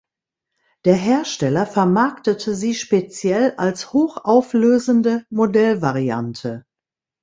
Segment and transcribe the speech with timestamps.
[0.83, 6.65] Der Hersteller vermarktete sie speziell als hochauflösende Modellvariante.